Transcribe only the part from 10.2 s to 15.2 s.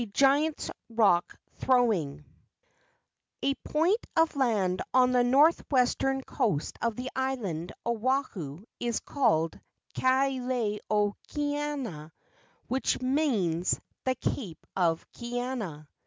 lae o Kaena which means "The Cape of